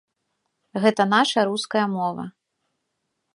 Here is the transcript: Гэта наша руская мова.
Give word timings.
Гэта 0.85 1.05
наша 1.15 1.39
руская 1.49 1.85
мова. 1.95 2.25